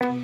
[0.00, 0.16] Fullum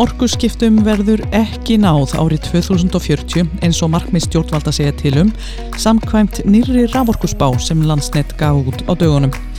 [0.00, 5.36] orkuskiptum verður ekki náð árið 2040 eins og markmið stjórnvalda segja til um
[5.76, 9.51] samkvæmt nýri raforkusbá sem landsnett gaf út á dögunum.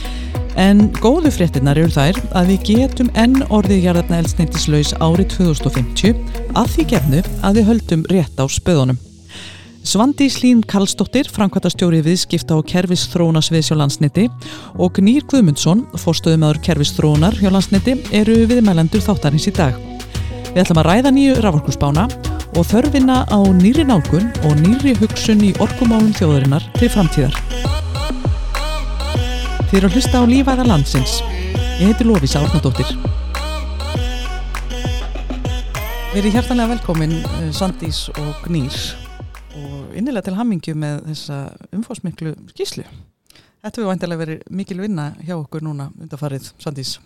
[0.60, 6.14] En góðu fréttinnar eru þær að við getum enn orðið jarðarna elsneintislaus árið 2050
[6.54, 9.00] að því gefnu að við höldum rétt á spöðunum.
[9.84, 14.24] Svandi Slín Karlsdóttir, framkvæmtastjórið viðskipta og kerfisþróunasvið hjá landsniti
[14.80, 19.76] og Gnýr Guðmundsson, fórstöðumöður kerfisþróunar hjá landsniti, eru viðmælendur þáttarins í dag.
[20.54, 22.08] Við ætlum að ræða nýju raforkusbána
[22.54, 27.83] og þörfina á nýri nálgun og nýri hugsun í orkumálum þjóðurinnar til framtíðar.
[29.74, 31.12] Þið eru að hlusta á lífæða landsins.
[31.80, 32.92] Ég heiti Lófísa Árnadóttir.
[36.12, 37.16] Við erum hjertanlega velkomin
[37.50, 38.76] Sandís og Gnýr
[39.58, 41.40] og innilega til hammingju með þessa
[41.74, 42.86] umfásmiklu skíslu.
[42.86, 47.00] Þetta hefur vantilega verið mikil vinna hjá okkur núna undarfarið, Sandís.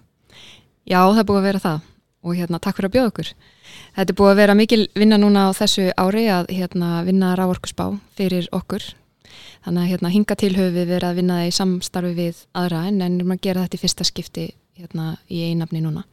[0.85, 3.35] Já, það er búið að vera það og hérna, takk fyrir að bjóða okkur.
[3.97, 7.95] Þetta er búið að vera mikil vinna núna á þessu ári að hérna, vinna rávorkusbá
[8.21, 8.93] fyrir okkur.
[9.65, 12.85] Þannig að hérna, hinga til höfu við verið að vinna það í samstarfi við aðra
[12.89, 14.47] en ennum að gera þetta í fyrsta skipti
[14.79, 16.05] hérna, í einafni núna.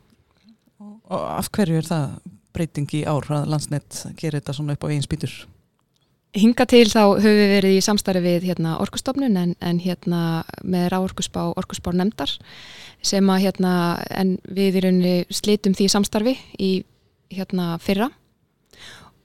[0.82, 2.16] Og, af hverju er það
[2.56, 5.36] breyting í ár að landsnett gerir þetta svona upp á einn spýtur?
[6.36, 10.90] Hinga til þá höfum við verið í samstarfi við hérna, orkustofnun en, en hérna, með
[10.92, 12.34] ráorkusbá orkusbár nefndar
[13.06, 13.72] sem að hérna,
[14.12, 16.72] en við í rauninni slitum því samstarfi í
[17.32, 18.10] hérna, fyrra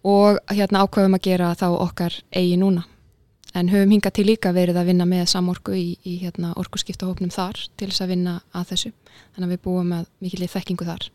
[0.07, 2.87] og hérna, ákveðum að gera þá okkar eigi núna.
[3.55, 7.59] En höfum hinga til líka verið að vinna með samorku í, í hérna, orkuskiptahópnum þar
[7.81, 8.93] til þess að vinna að þessu.
[9.35, 11.09] Þannig að við búum með mikilvæg þekkingu þar.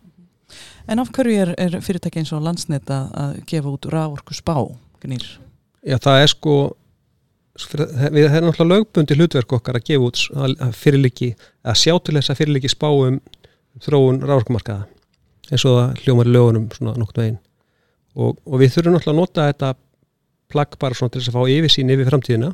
[0.92, 4.58] En af hverju er, er fyrirtæki eins og landsnett að, að gefa út ráorkusbá,
[5.06, 5.26] Gnýr?
[5.86, 6.56] Já, það er sko
[7.56, 11.30] við erum náttúrulega lögbundi hlutverk okkar að gefa út að fyrirliki
[11.64, 13.22] að sjá til þess að fyrirliki spáum
[13.84, 14.88] þróun ráðorkumarkaða
[15.52, 17.40] eins og það hljómar í lögunum svona nokkur veginn
[18.16, 19.72] og, og við þurfum náttúrulega að nota þetta
[20.52, 22.52] plagg bara svona til þess að fá yfirsýn yfir framtíðina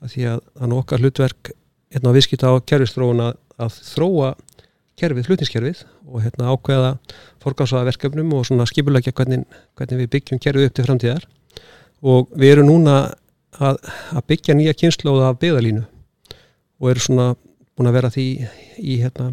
[0.00, 1.50] að því að þannig okkar hlutverk
[1.90, 4.30] hérna á viðskipta á kerfistróuna að þróa
[5.00, 6.90] kerfið, hlutniskerfið og hérna ákveða
[7.42, 9.46] forgásaða verkefnum og svona skipulegja hvernig,
[9.78, 11.26] hvernig við byggjum kerfið upp til framtíðar.
[12.00, 12.96] Og við erum núna
[13.58, 13.80] að,
[14.12, 15.84] að byggja nýja kynnslóða af byggðalínu
[16.80, 17.32] og eru svona
[17.76, 18.26] búin að vera því
[18.76, 19.30] í, hérna,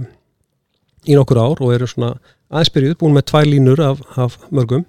[1.08, 2.16] í nokkur ár og eru svona
[2.48, 4.86] aðspyrjuð búin með tvær línur af, af mörgum.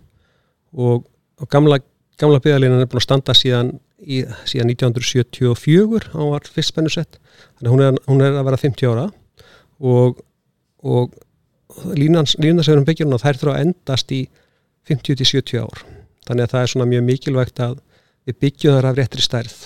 [0.74, 1.06] Og,
[1.38, 1.80] og gamla,
[2.18, 7.18] gamla byggðalínan er búin að standa síðan, í, síðan 1974 á var fyrst spennusett.
[7.58, 9.06] Þannig hún er, hún er að vera 50 ára.
[9.78, 10.20] Og,
[10.82, 11.14] og
[11.94, 14.22] línan sem við erum byggjað þær þurfa að endast í
[14.88, 15.84] 50-70 ár.
[16.28, 17.78] Þannig að það er svona mjög mikilvægt að
[18.28, 19.58] við byggjum þar af réttri stærð.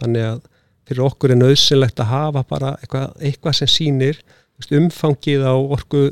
[0.00, 0.40] Þannig að
[0.88, 4.22] fyrir okkur er nöðsynlegt að hafa bara eitthvað, eitthvað sem sýnir
[4.76, 6.08] umfangið á orku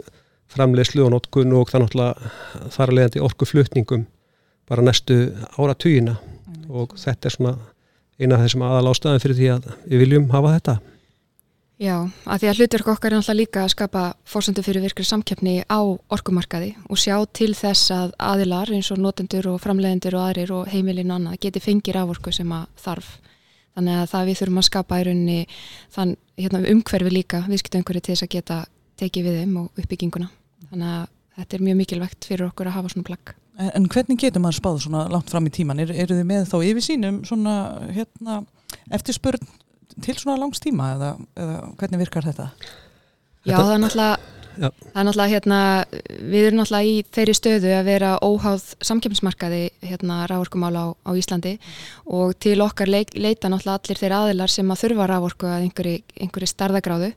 [0.48, 4.06] framleiðslu og notkun og það náttúrulega þar að leiðandi orku flutningum
[4.69, 5.19] bara næstu
[5.56, 6.19] ára tugina
[6.69, 7.56] og þetta er svona
[8.19, 10.79] eina af þessum aðal ástæðan fyrir því að við viljum hafa þetta
[11.79, 11.95] Já,
[12.27, 15.78] að því að hlutverk okkar er náttúrulega líka að skapa fórsöndu fyrir virkri samkeppni á
[16.11, 20.73] orkumarkaði og sjá til þess að aðilar eins og notendur og framlegendur og aðrir og
[20.73, 23.12] heimilin og annað geti fengir af orku sem að þarf.
[23.78, 25.39] Þannig að það við þurfum að skapa í rauninni
[25.95, 28.59] þann, hérna, umhverfi líka viðskiptönguri til þess að geta
[28.99, 30.31] tekið við þeim og uppbygginguna.
[30.73, 31.05] Þannig að
[31.39, 33.37] þetta er mjög mikilvægt fyrir okkur að hafa svona plagg.
[33.59, 35.83] En, en hvernig getur maður spáð svona langt fram í tíman?
[35.83, 37.55] Er, eru þið með þá yfir sínum svona
[37.95, 38.43] hérna,
[38.95, 39.49] eftirspörn
[40.05, 42.51] til svona langs tíma eða, eða hvernig virkar þetta?
[43.43, 44.71] Já, þetta, það er náttúrulega Já.
[44.75, 45.59] Það er náttúrulega hérna,
[46.33, 51.53] við erum náttúrulega í þeirri stöðu að vera óháð samkjömsmarkaði hérna rávorkumála á, á Íslandi
[52.11, 56.51] og til okkar leik, leita náttúrulega allir þeirra aðilar sem að þurfa rávorku að einhverju
[56.51, 57.13] starðagráðu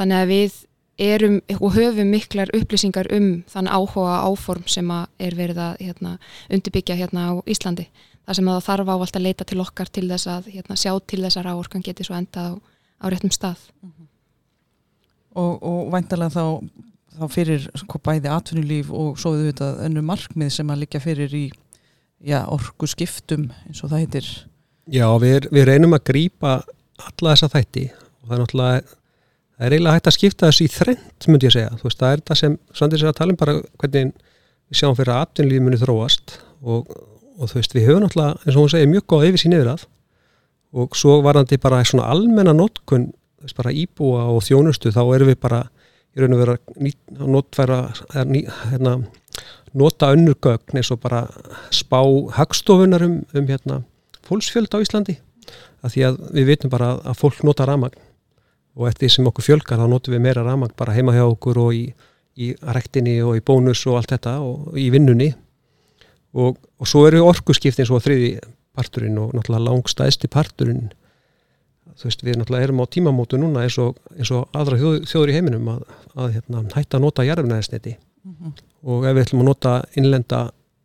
[0.00, 0.58] þannig að við
[1.00, 6.12] erum og höfum miklar upplýsingar um þann áhuga áform sem að er verið að hérna,
[6.52, 7.86] undirbyggja hérna á Íslandi.
[8.26, 11.22] Þar sem það þarf ávalt að leita til okkar til þess að hérna, sjá til
[11.24, 12.54] þess að ráorkan geti svo endað á,
[13.00, 13.64] á réttum stað.
[13.82, 14.06] Mm -hmm.
[15.40, 16.44] Og, og væntalega þá,
[17.18, 21.34] þá fyrir sko, bæði atvinnulíf og svo við þetta önnu markmið sem að liggja fyrir
[21.34, 21.50] í
[22.20, 24.46] já, orgu skiptum eins og það heitir.
[24.86, 26.62] Já, við, við reynum að grýpa
[26.98, 27.90] alla þessa þætti.
[28.20, 28.99] Og það er náttúrulega
[29.60, 32.14] það er eiginlega hægt að skipta þessu í þrend myndi ég segja, þú veist, það
[32.14, 34.12] er þetta sem Svandir sér að tala um bara hvernig
[34.70, 36.88] við sjáum fyrir að atvinnulíf muni þróast og
[37.40, 39.70] og þú veist við höfum náttúrulega eins og hún segir mjög góð yfir sín yfir
[39.72, 39.86] að
[40.80, 43.08] og svo varðandi bara svona almenna notkun,
[43.42, 45.62] þess bara íbúa og þjónustu þá erum við bara
[46.14, 46.56] í raun og vera
[47.34, 47.78] notfæra
[48.12, 48.92] hérna,
[49.74, 51.24] nota önnur gögn eins og bara
[51.74, 51.98] spá
[52.36, 53.80] hagstofunar um, um hérna,
[54.26, 55.16] fólksfjöld á Íslandi.
[55.80, 57.98] Að því að við vitum bara að fólk nota ramagn
[58.78, 61.74] og eftir sem okkur fjölgar þá notum við meira ramagn bara heima hjá okkur og
[61.74, 61.84] í,
[62.38, 65.32] í rektinni og í bónus og allt þetta og í vinnunni.
[66.38, 68.36] Og, og svo eru orkuskiptin svo þriði
[68.78, 70.92] parturinn og náttúrulega langstæðsti parturinn.
[71.98, 75.32] Þú veist við náttúrulega erum á tímamótu núna eins og, eins og aðra þjóð, þjóður
[75.32, 75.82] í heiminum að,
[76.14, 78.54] að hérna, hætta að nota jarfnæðisneti mm -hmm.
[78.94, 80.40] og ef við ætlum að nota innlenda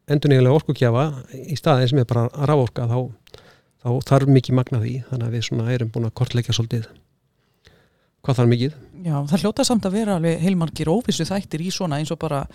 [0.10, 3.00] endurníðilega orkukjafa í staðin sem er bara að rávorka þá,
[3.84, 4.96] þá þarf mikið magna því.
[5.10, 6.90] Þannig að við svona erum búin að kortleika svolítið
[8.26, 8.78] hvað þarf mikið?
[9.06, 12.46] Já, það hljóta samt að vera alveg heilmargir óvissu þættir í svona eins og bara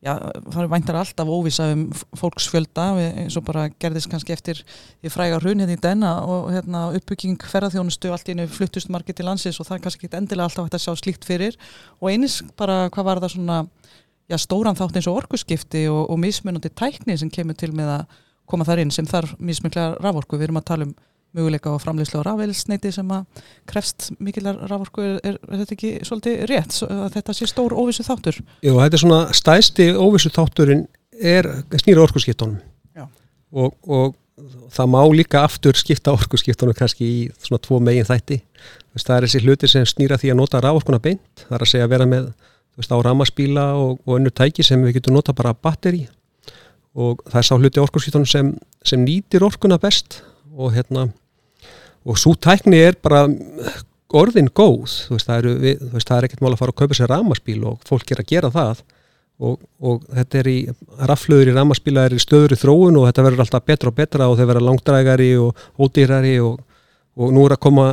[0.00, 0.14] Já,
[0.48, 1.82] það væntar alltaf óvisa um
[2.16, 6.86] fólksfjölda eins og bara gerðist kannski eftir því fræga hrun hérna í denna og hérna,
[6.96, 10.48] uppbygging ferðarþjónustu allt í einu fluttust margir til landsins og það er kannski ekki endilega
[10.48, 11.60] alltaf hægt að sjá slíkt fyrir.
[12.00, 13.58] Og eins bara hvað var það svona
[14.24, 18.18] já, stóran þátt eins og orkuskipti og, og mismunandi tækni sem kemur til með að
[18.48, 20.96] koma þar inn sem þarf mismunlega raforku, við erum að tala um
[21.36, 25.92] möguleika á framleyslu á rafelsneiti sem að krefst mikillar raforku er, er, er þetta ekki
[26.06, 28.40] svolítið rétt að þetta sé stór óvissu þáttur?
[28.66, 30.86] Jú, þetta er svona stæsti óvissu þátturinn
[31.20, 31.48] er
[31.78, 32.58] snýra orkusskiptunum
[33.50, 34.16] og, og
[34.72, 38.40] það má líka aftur skipta orkusskiptunum kannski í svona tvo megin þætti.
[38.96, 41.88] Það er þessi hluti sem snýra því að nota raforkuna beint, það er að segja
[41.88, 42.30] að vera með
[42.78, 46.06] veist, á ramaspíla og, og önnu tæki sem við getum nota bara batteri
[46.98, 48.52] og það er sá hluti orkusskiptunum sem,
[48.86, 51.08] sem nýtir orkuna best og hérna
[52.08, 53.26] og svo tækni er bara
[54.16, 56.80] orðin góð, þú veist, það, eru, við, veist, það er ekkert mál að fara að
[56.80, 58.80] kaupa sér ramaspíl og fólk er að gera það.
[59.40, 60.56] Og, og þetta er í,
[61.08, 64.26] raflöður í ramaspíla er í stöður í þróun og þetta verður alltaf betra og betra
[64.28, 66.58] og þeir verða langdrægari og ódýrari og,
[67.16, 67.86] og nú er að koma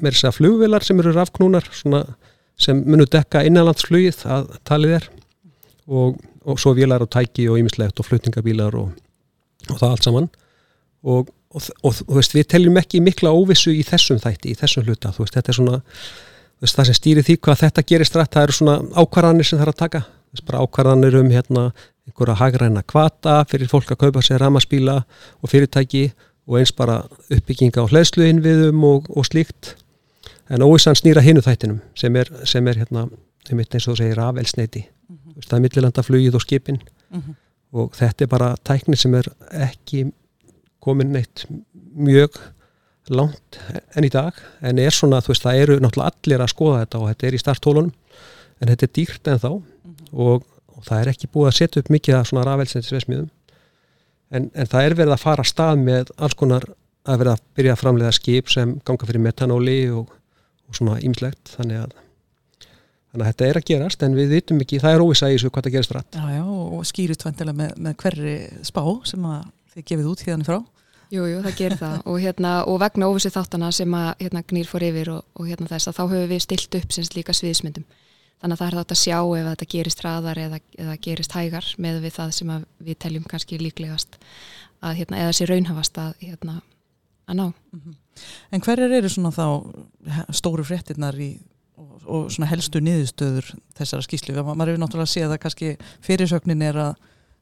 [0.00, 5.10] með þess að flugvilar sem eru rafknúnar sem munur dekka innanlandsflugið að talið er.
[5.86, 6.16] Og,
[6.48, 8.94] og svo vilar og tæki og ýmislegt og flutningabílar og
[9.68, 10.30] það allt saman.
[11.04, 14.86] Og og, og þú veist, við teljum ekki mikla óvissu í þessum þætti, í þessum
[14.86, 15.80] hluta þú veist, þetta er svona,
[16.56, 19.58] þú veist, það sem stýri því hvað þetta gerist rætt, það eru svona ákvarðanir sem
[19.58, 21.64] það er að taka, þú veist, bara ákvarðanir um hérna,
[22.06, 25.00] einhverja hagræna kvata fyrir fólk að kaupa sér ramaspíla
[25.42, 26.04] og fyrirtæki
[26.46, 27.00] og eins bara
[27.32, 29.74] uppbygginga á hlæðsluinviðum og, og slíkt
[30.52, 33.08] en óvissan snýra hinu þættinum sem er, sem er hérna,
[33.50, 35.48] eins og þú segir afelsneiti, mm -hmm.
[35.48, 36.78] það er millilandaflugið og skipin
[37.10, 37.34] mm -hmm.
[37.72, 40.12] og þetta er bara tækni sem er ekki
[40.86, 41.46] komin neitt
[41.96, 42.38] mjög
[43.14, 43.60] langt
[43.94, 44.34] enn í dag
[44.66, 47.36] en er svona, þú veist, það eru náttúrulega allir að skoða þetta og þetta er
[47.36, 47.92] í starttólunum
[48.60, 50.08] en þetta er dýrt en þá mm -hmm.
[50.26, 53.30] og, og það er ekki búið að setja upp mikið að svona rafelsendisvesmiðum
[54.30, 56.66] en, en það er verið að fara að stað með alls konar
[57.06, 60.10] að verið að byrja að framlega skip sem ganga fyrir metanóli og,
[60.66, 61.94] og svona ýmslegt þannig að
[63.16, 65.50] þannig að þetta er að gerast en við vitum ekki, það er óvisa í þessu
[65.50, 66.16] hvað það gerist rætt.
[66.16, 68.34] Já, já, og skýrut vantilega með, með hverri
[68.66, 69.28] spá sem
[69.72, 70.58] þið gefið út hérna frá
[71.12, 74.66] Jújú, jú, það gerir það og, hérna, og vegna óvissu þáttana sem að hérna, gnýr
[74.66, 77.86] fór yfir og, og hérna þess að þá höfum við stilt upp sinns líka sviðismyndum
[78.42, 81.68] þannig að það er þetta að sjá ef þetta gerist hraðar eða, eða gerist hægar
[81.78, 82.52] með við það sem
[82.88, 84.18] við teljum kannski líklegast
[84.82, 86.58] að, hérna, eða sé raunhafast að, hérna,
[87.26, 87.96] að ná mm -hmm.
[88.50, 89.46] En hverjar eru svona þá
[90.32, 91.38] stóru fréttinnar í
[91.76, 94.34] og, og helstu niðurstöður þessara skýslu?
[94.42, 96.94] Maður hefur náttúrulega séð að kannski fyrirsögnin er að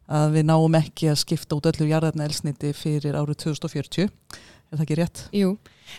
[0.06, 4.10] að við náum ekki að skipta út öllu jarðarna elsniti fyrir árið 2040
[4.74, 5.22] er það ekki rétt?
[5.34, 5.54] Jú,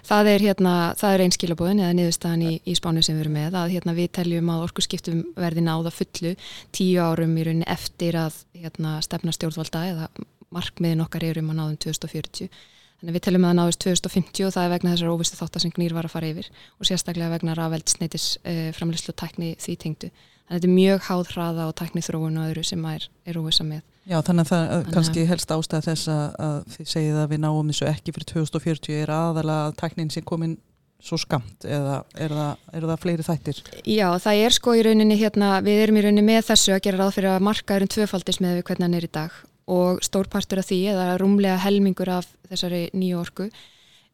[0.05, 0.75] það er, hérna,
[1.09, 4.51] er einskilabóðin eða niðurstaðan í, í spánu sem við erum með að hérna, við teljum
[4.53, 6.35] að orku skiptum verði náða fullu
[6.75, 10.09] tíu árum í rauninni eftir að hérna, stefna stjórnvalda eða
[10.55, 12.51] markmiðin okkar er um að náðum 2040
[12.99, 15.95] þannig við teljum að náðist 2050 og það er vegna þessar óvistu þáttar sem Gnýr
[15.97, 16.47] var að fara yfir
[16.79, 20.11] og sérstaklega vegna rafveldsneitis eh, framleyslu tækni því tengdu.
[20.45, 23.39] Þannig að þetta er mjög háð hraða og tækni þróun og öðru sem er, er
[23.41, 27.31] óvisa með Já, þannig að það þannig kannski helst ástæða þess að þið segið að
[27.31, 30.57] við náum þessu ekki fyrir 2040 er aðalega að tæknin sé komin
[31.05, 33.59] svo skamt eða er það, er það fleiri þættir?
[33.89, 37.01] Já, það er sko í rauninni hérna, við erum í rauninni með þessu að gera
[37.01, 39.35] ráð fyrir að markaðurinn tvöfaldis með við hvernig hann er í dag.
[39.75, 43.49] Og stórpartur af því eða rúmlega helmingur af þessari nýju orku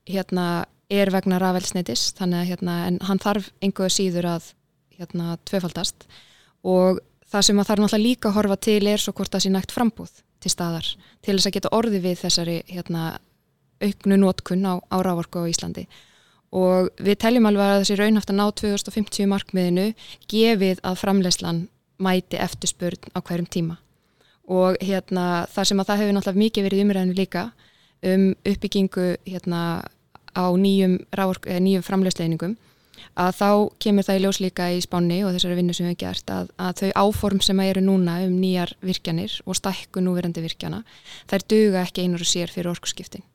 [0.08, 0.48] hérna
[0.92, 4.52] er vegna rafelsneitis þannig að hérna, en hann þarf einhverju síður að
[4.98, 6.08] hérna tvöfaldast.
[6.68, 7.00] Og
[7.32, 9.52] það sem að það er náttúrulega líka að horfa til er svo hvort það sé
[9.54, 10.88] nægt frambúð til staðar
[11.22, 13.04] til þess að geta orði við þessari hérna,
[13.82, 15.86] auknu nótkunn á, á rávorku á Íslandi.
[16.52, 19.86] Og við teljum alveg að þessi raunhaft að ná 2050 markmiðinu
[20.32, 21.62] gefið að framlegslan
[22.02, 23.78] mæti eftirspurn á hverjum tíma.
[24.52, 27.46] Og hérna, þar sem að það hefur náttúrulega mikið verið umræðinu líka
[28.12, 29.62] um uppbyggingu hérna,
[30.36, 32.58] á nýjum, nýjum framlegsleiningum
[33.20, 33.50] að þá
[33.84, 36.54] kemur það í ljós líka í spánni og þessari vinnu sem við hefum gert að,
[36.58, 40.84] að þau áform sem eru núna um nýjar virkjanir og stækku núverandi virkjana
[41.32, 43.26] þær duga ekki einur og sér fyrir orkusskiptin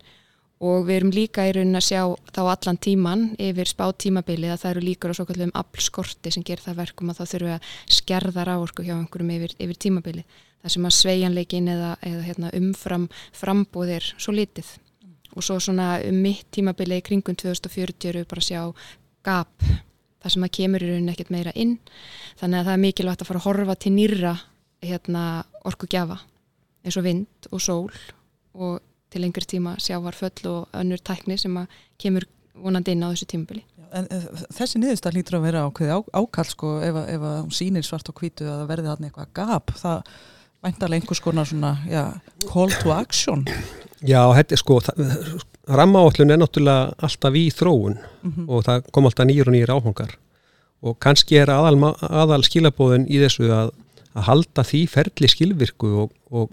[0.64, 2.00] og við erum líka í raunin að sjá
[2.32, 6.44] þá allan tíman yfir spá tímabilið að það eru líkur á svo kallum aflskorti sem
[6.46, 10.40] ger það verkum að það þurfu að skerða rávorku hjá einhverjum yfir, yfir tímabilið.
[10.62, 14.70] Það sem að svejanleikin eða, eða hérna, umfram frambúðir svo litið.
[15.36, 18.62] Og svo svona um mitt tímabilið í kringum 2040 eru við bara að sjá
[19.26, 21.76] gap það sem að kemur í raunin ekkert meira inn
[22.40, 24.34] þannig að það er mikilvægt að fara að horfa til nýra
[24.86, 25.22] hérna,
[25.66, 26.20] orku gjafa
[26.86, 27.90] eins og vind og sól
[28.56, 28.80] og
[29.10, 31.56] til lengri tíma sjávarföll og önnur tækni sem
[31.98, 33.62] kemur vonandi inn á þessu tímabili.
[33.94, 34.08] En
[34.54, 38.46] þessi niðurstað lítur að vera ákveði ákall sko ef að hún sýnir svart og hvítu
[38.46, 40.10] að það verði hann eitthvað gap, það
[40.64, 42.20] væntalega einhvers konar svona, já,
[42.52, 43.44] call to action.
[44.04, 44.80] Já, þetta er sko,
[45.66, 48.48] rammaáallun er náttúrulega alltaf í þróun mm -hmm.
[48.48, 50.16] og það kom alltaf nýjur og nýjur áhangar
[50.82, 53.70] og kannski er aðal, aðal skilabóðin í þessu að,
[54.14, 56.50] að halda því ferli skilvirku og, og,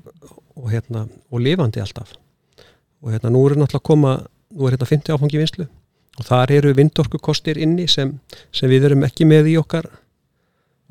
[0.56, 2.14] og, hérna, og lifandi alltaf
[3.02, 5.68] og hérna nú er náttúrulega koma, nú er hérna 50 áfangi vinslu
[6.18, 8.20] og þar eru vindorkukostir inni sem,
[8.52, 9.90] sem við erum ekki með í okkar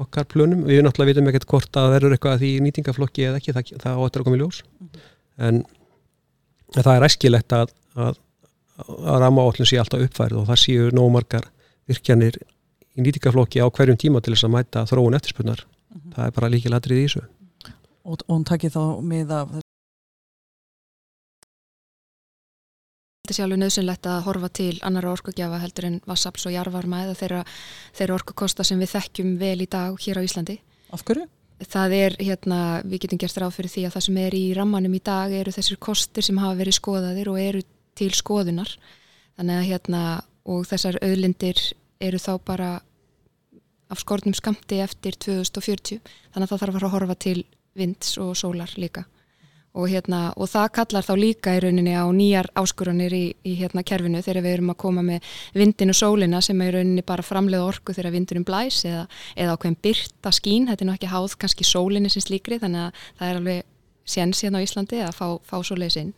[0.02, 3.72] okkar plönum, við náttúrulega vitum ekkert hvort að verður eitthvað í nýtingaflokki eða ekki, það,
[3.84, 5.02] það áttur að koma í ljós -hmm.
[5.48, 5.62] en,
[6.78, 8.20] það er æskilegt að, að,
[8.86, 11.48] að rama áallin sé alltaf uppfærið og það séu nómargar
[11.90, 12.40] virkjanir
[12.96, 16.14] í nýtingaflokki á hverjum tíma til þess að mæta þróun eftirspunnar, mm -hmm.
[16.16, 17.28] það er bara líkið ladrið í þessu
[18.02, 19.61] Og hún takkir þá með að
[23.32, 27.14] þetta sé alveg nöðsynlegt að horfa til annara orkugjafa heldur en vassafls og jarvarma eða
[27.16, 27.38] þeirra,
[27.96, 30.58] þeirra orkukosta sem við þekkjum vel í dag hér á Íslandi.
[30.92, 31.24] Af hverju?
[31.62, 34.96] Það er, hérna, við getum gert ráð fyrir því að það sem er í rammanum
[34.98, 37.62] í dag eru þessir kostir sem hafa verið skoðaðir og eru
[37.96, 38.74] til skoðunar.
[39.38, 40.02] Þannig að hérna,
[40.44, 41.62] og þessar auðlindir
[42.02, 42.70] eru þá bara
[43.92, 46.02] af skortnum skamti eftir 2040.
[46.34, 47.38] Þannig að það þarf að horfa til
[47.78, 49.06] vinds og sólar líka
[49.72, 53.84] og, hérna, og það kallar þá líka í rauninni á nýjar áskurunir í, í hérna
[53.86, 57.24] kerfinu þegar við erum að koma með vindin og sólina sem er í rauninni bara
[57.24, 61.36] framlega orku þegar vindunum blæs eða, eða ákveðin byrta skín, þetta er nú ekki háð
[61.40, 63.70] kannski sólinni sem slíkri þannig að það er alveg
[64.04, 66.12] séns hérna á Íslandi að fá, fá svoleiðis inn.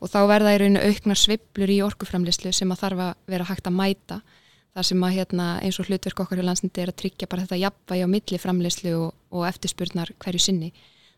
[0.00, 3.68] Og þá verða í rauninu auknar sviblur í orkuframlislu sem að þarf að vera hægt
[3.68, 4.20] að mæta.
[4.74, 7.60] Þar sem að hérna, eins og hlutverk okkar í landsniti er að tryggja bara þetta
[7.60, 10.72] jafnvægi á milli framlislu og, og eftirspurnar hverju sinni.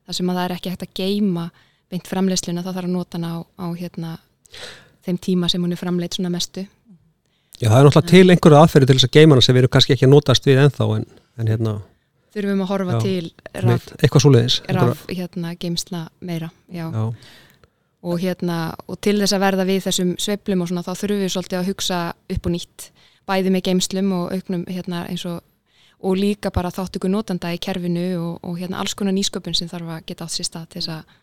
[0.06, 1.46] Þar sem að það er ekki hægt að geima
[1.92, 4.16] beint framleiðsluna þá þarf að nota hana á, á hérna,
[5.06, 6.66] þeim tíma sem hún er framleitt svona mestu
[7.56, 9.74] Já, það er náttúrulega til einhverju aðferði til þess að geima hana sem við erum
[9.76, 11.06] kannski ekki að notast við ennþá en,
[11.40, 11.76] en hérna
[12.36, 16.84] Þurfum að horfa já, til raf, eitthvað svoleiðis raf hérna, geimsla meira já.
[16.92, 17.04] Já.
[18.06, 21.32] Og, hérna, og til þess að verða við þessum sveplum og svona þá þurfum við
[21.32, 22.00] svolítið að hugsa
[22.34, 22.90] upp og nýtt
[23.26, 25.40] bæði með geimslum og auknum hérna, eins og
[26.04, 29.70] og líka bara þátt ykkur notanda í kerfinu og, og hérna alls konar nýsköpun sem
[29.70, 31.14] þarf að geta átt sér stað til þess að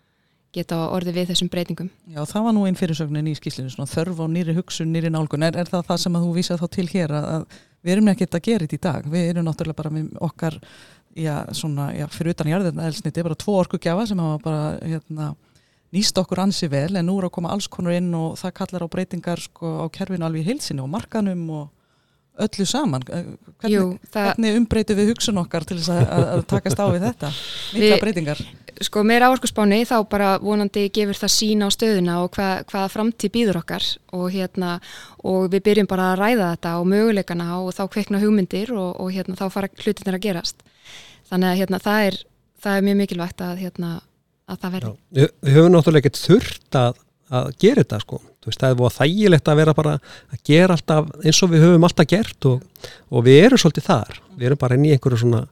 [0.54, 1.90] geta orði við þessum breytingum.
[2.10, 5.46] Já, það var nú einn fyrirsögnin í skýslinu, þörf á nýri hugsun, nýri nálgun.
[5.48, 8.12] Er, er það það sem að þú vísað þá til hér að, að við erum
[8.14, 9.08] ekki að gera þetta í dag?
[9.14, 10.60] Við erum náttúrulega bara með okkar,
[11.18, 15.32] já, svona, já, fyrir utan jarðirna elsniti, bara tvo orkugjafa sem hafa bara, hérna,
[15.94, 18.86] nýst okkur ansi vel, en nú er að koma alls konur inn og það kallar
[18.86, 21.68] á breytingar sko á kerfinu alveg í heilsinu og markanum og
[22.42, 23.04] öllu saman?
[23.10, 23.26] Eh,
[23.62, 27.32] hvernig, Jú, hvernig umbreytu við hugsun okkar til þess að, að takast á við þetta?
[27.78, 28.42] Mikla breytingar.
[28.84, 33.34] sko meira áherskuspáni þá bara vonandi gefur það sína á stöðuna og hvað, hvaða framtíð
[33.36, 33.86] býður okkar
[34.18, 34.80] og hérna
[35.24, 39.14] og við byrjum bara að ræða þetta og möguleikana og þá kveikna hugmyndir og, og
[39.14, 40.66] hérna þá fara hlutinir að gerast.
[41.30, 42.20] Þannig að hérna það er,
[42.66, 43.94] það er mjög mikilvægt að hérna
[44.50, 44.94] að það verði.
[45.14, 48.20] Já, Við höfum náttúrulega ekkert þurft að, að gera þetta sko
[48.50, 49.94] veist, það er búið þægilegt að vera bara
[50.34, 54.20] að gera alltaf eins og við höfum alltaf gert og, og við erum svolítið þar.
[54.38, 55.44] Við erum bara inn í einhverju svona,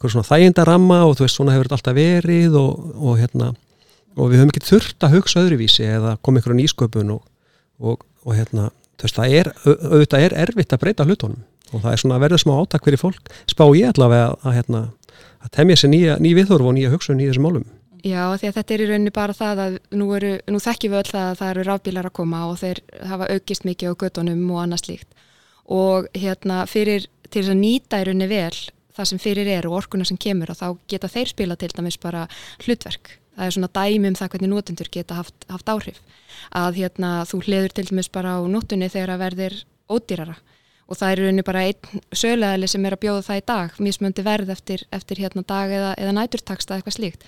[0.00, 3.52] svona þægindaramma og þú veist svona hefur þetta alltaf verið og, og hérna
[4.14, 7.24] og við höfum ekki þurft að hugsa öðruvísi eða koma einhverju nýsköpun og,
[7.82, 11.40] og hérna þú veist það er auðvitað er erfitt að breyta hlutunum
[11.74, 13.32] og það er svona að verða smá átak fyrir fólk.
[13.50, 14.82] Spá ég allavega að, að, hérna,
[15.42, 17.64] að temja sér nýja ný viðhorf og nýja hugsun í þessum málum
[18.04, 20.98] Já, því að þetta er í rauninni bara það að nú, eru, nú þekkjum við
[20.98, 24.42] öll það að það eru rafbílar að koma og þeir hafa aukist mikið á göttunum
[24.52, 25.22] og annað slíkt.
[25.72, 28.58] Og hérna fyrir til þess að nýta í rauninni vel
[28.94, 31.98] það sem fyrir er og orkuna sem kemur og þá geta þeir spila til dæmis
[32.02, 32.26] bara
[32.66, 33.14] hlutverk.
[33.38, 36.04] Það er svona dæmi um það hvernig nótendur geta haft, haft áhrif.
[36.52, 40.36] Að hérna þú hliður til dæmis bara á nótunni þegar að verðir ódýrara.
[40.92, 44.22] Og það er rauninni bara einn sögulegali sem er að bjóða það í dag, mismöndi
[44.28, 47.24] verð eftir, eftir hérna dag eða, eða slíkt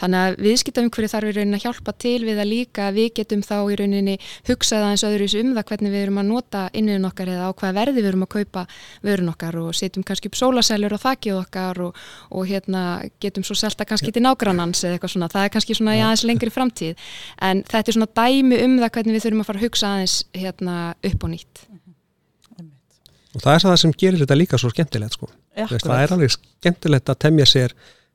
[0.00, 3.42] Þannig að viðskiptum hverju þarf í rauninni að hjálpa til við að líka við getum
[3.46, 4.14] þá í rauninni
[4.48, 7.76] hugsað aðeins öðruðs um það hvernig við erum að nota inniðin okkar eða á hvað
[7.78, 8.64] verði við erum að kaupa
[9.06, 12.00] vörun okkar og setjum kannski upp sólasellur á þakkið okkar og,
[12.34, 12.82] og hérna
[13.22, 16.26] getum svo selta kannski til nágrannans eða eitthvað svona, það er kannski svona í aðeins
[16.26, 17.06] lengri framtíð.
[17.38, 20.18] En þetta er svona dæmi um það hvernig við þurfum að fara að hugsa aðeins
[20.34, 21.66] hérna upp og nýtt.
[23.34, 25.28] Og það er það sem gerir þetta líka svo skemmtilegt sko.
[25.54, 27.74] Það er alveg skemmtilegt að temja sér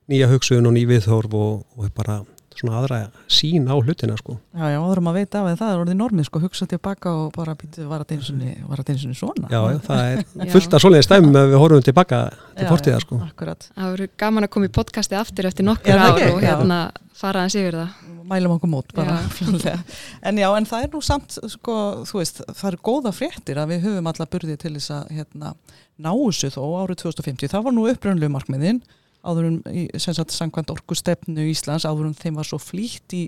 [0.09, 2.21] nýja hugsun og ný viðhorf og, og bara
[2.59, 2.99] svona aðra
[3.31, 4.35] sín á hlutina sko.
[4.51, 7.55] Já, já, áðurum að veita af það er orðið normið sko, hugsa tilbaka og bara
[7.57, 9.49] býttu var að eins og svona.
[9.51, 12.21] Já, já, það er fullt af svoleiði stæmum ef við horfum tilbaka
[12.57, 13.21] til fortíða sko.
[13.29, 13.69] Akkurat.
[13.75, 16.79] Það voru gaman að koma í podcasti aftur eftir nokkur já, ár og hérna
[17.19, 17.97] fara aðeins yfir það.
[18.29, 19.79] Mælum okkur mót bara fljóðlega.
[20.27, 21.75] En já, en það er nú samt sko,
[22.09, 25.55] þú veist, það er góða fréttir að við höfum alla burði til þess að hérna,
[25.99, 27.51] ná þessu þó árið 2050.
[27.55, 28.83] Það var nú uppröndlu markmiðinn
[29.25, 33.27] áðurum í samkvæmt orkustefnu í Íslands áðurum þeim var svo flýtt í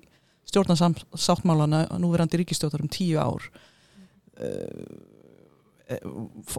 [0.50, 3.44] stjórnarsáttmálana núverandi ríkistjóðar um tíu ár
[4.42, 5.12] uh,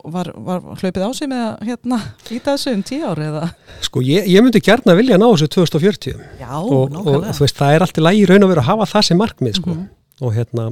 [0.04, 1.98] var, var hlaupið á sig með að hérna
[2.28, 3.42] líta þessu um tíu ár eða?
[3.84, 7.76] Sko ég, ég myndi gerna vilja ná þessu 2040 Já, og, og þú veist það
[7.76, 10.26] er alltaf lægi raun að vera að hafa það sem markmið sko mm -hmm.
[10.26, 10.66] og hérna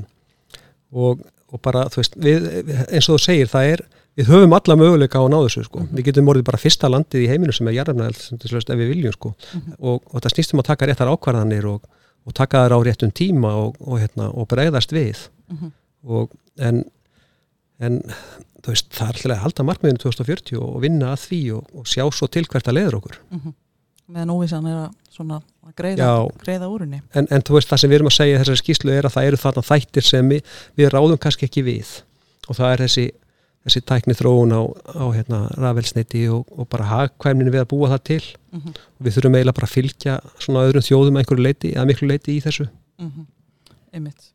[0.91, 2.51] og, og bara þú veist við,
[2.91, 3.85] eins og þú segir það er
[4.21, 5.81] við höfum alla möguleika á að ná þessu sko.
[5.81, 5.97] mm -hmm.
[5.97, 9.33] við getum orðið bara fyrsta landið í heiminu sem er jarðarnæðilegt ef við viljum sko.
[9.33, 9.75] mm -hmm.
[9.79, 11.81] og, og það snýstum að taka réttar ákvarðanir og,
[12.27, 16.29] og taka þær á réttum tíma og, hérna, og bregðast við mm -hmm.
[16.59, 16.85] en,
[17.79, 18.03] en
[18.67, 22.27] veist, það er alltaf að halda markmiðinu 2040 og vinna að því og sjá svo
[22.27, 23.55] til hvert að leiður okkur mhm.
[24.07, 27.97] meðan óvissan er að, svona, að greiða, greiða úrunni en, en veist það sem við
[27.97, 30.43] erum að segja þessari skýslu er að það eru þarna þættir sem við,
[30.77, 32.05] við ráðum kannski ekki við
[32.49, 33.07] og það er þessi
[33.67, 34.63] þessi tækni þróun á,
[34.97, 38.75] á hérna, rafelsneiti og, og bara hagkvæmnin við að búa það til mm -hmm.
[38.99, 42.37] og við þurfum eiginlega bara að fylgja svona öðrum þjóðum einhverju leiti, eða miklu leiti
[42.37, 43.27] í þessu mm -hmm.
[43.93, 44.33] Einmitt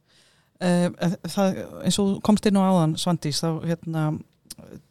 [0.62, 0.90] uh,
[1.28, 4.20] það, eins og komst inn á áðan Svandís, þá hérna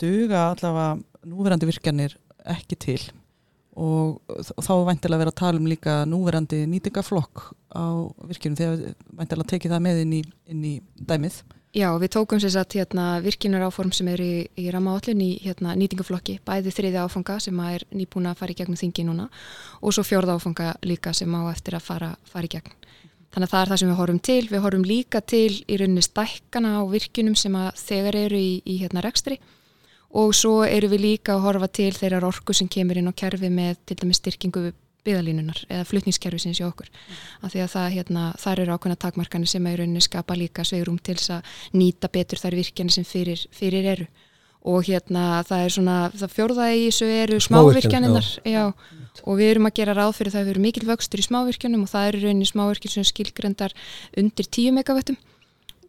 [0.00, 3.00] duga allavega núverandi virkjanir ekki til
[3.74, 4.20] og
[4.62, 9.82] þá væntilega vera að tala um líka núverandi nýtingaflokk á virkjunum þegar væntilega tekið það
[9.86, 11.40] með inn í, inn í dæmið
[11.74, 15.72] Já, við tókum sér satt hérna, virkinar áform sem er í, í rammaállin í hérna,
[15.74, 19.26] nýtingaflokki, bæði þriði áfanga sem er nýbúin að fara í gegnum þingi núna
[19.80, 22.76] og svo fjörða áfanga líka sem á eftir að fara, fara í gegn.
[23.34, 24.38] Þannig að það er það sem við horfum til.
[24.52, 29.02] Við horfum líka til í rauninni stækkana á virkinum sem þegar eru í, í hérna,
[29.02, 29.40] rekstri
[30.14, 33.50] og svo eru við líka að horfa til þeirrar orku sem kemur inn á kerfi
[33.50, 34.68] með til dæmis styrkingu
[35.04, 36.90] byðalínunar eða flutningskerfi sinns í okkur.
[36.90, 37.22] Mm.
[37.46, 40.64] af því að það, hérna, þar eru ákveðna takmarkanir sem að í rauninni skapa líka
[40.66, 44.06] sveirum til þess að nýta betur þær virkjani sem fyrir, fyrir eru.
[44.64, 48.28] Og hérna það er svona, það fjórðaði í þessu eru smávirkjaninnar
[49.28, 51.84] og við erum að gera ráð fyrir það að við erum mikil vöxtur í smávirkjanum
[51.84, 53.76] og það eru rauninni smávirkjum sem skilgrendar
[54.16, 55.18] undir 10 megavettum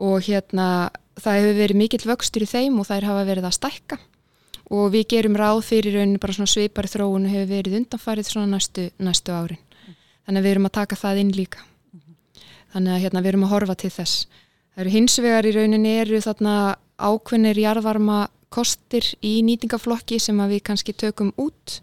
[0.04, 0.68] og hérna
[1.16, 4.00] það hefur verið mikil vöxtur í þeim og þær hafa verið að stækka
[4.74, 8.90] og við gerum ráð fyrir rauninni bara svona svipari þróun hefur verið undanfarið svona næstu,
[8.98, 9.62] næstu árin.
[10.26, 11.66] Þannig að við erum að taka það inn líka.
[12.74, 14.26] Þannig að hérna, við erum að horfa til þess.
[14.74, 16.56] Það eru hins vegar í rauninni eru þarna
[16.98, 18.18] ákveðnir jarðvarma
[18.50, 21.80] kostir í nýtingaflokki sem að við kannski tökum út